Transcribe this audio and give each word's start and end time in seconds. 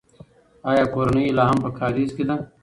آیا 0.69 0.83
کورنۍ 0.93 1.23
یې 1.27 1.35
لا 1.37 1.43
هم 1.49 1.57
په 1.63 1.69
کارېز 1.79 2.09
کې 2.17 2.23
ده؟ 2.29 2.35